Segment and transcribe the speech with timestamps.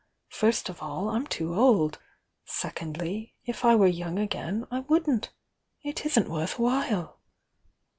[0.31, 1.99] First of all, I'm too old—
[2.43, 5.29] secondly, if I were young again, I wouldn't.
[5.83, 7.19] It isn't worth while!"